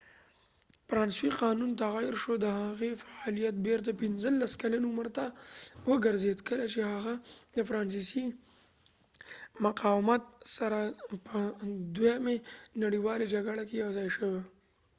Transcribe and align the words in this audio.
فرانسوي 0.89 1.31
قانون 1.43 1.71
تغیر 1.83 2.15
شو 2.23 2.33
د 2.39 2.47
هغې 2.63 2.91
فعالیت 3.03 3.55
بیرته 3.67 3.91
15 4.01 4.61
کلن 4.61 4.83
عمر 4.89 5.07
ته 5.17 5.25
وګرځید 5.89 6.39
کله 6.49 6.65
چې 6.73 6.79
هغه 6.93 7.13
د 7.55 7.57
فرانسې 7.69 8.25
مقاومت 9.65 10.23
سره 10.57 10.79
په 11.27 11.37
دوهمې 11.95 12.37
نړیوالې 12.83 13.25
جګړې 13.33 13.63
کې 13.69 13.75
یوځاې 13.83 14.07
شو 14.15 14.29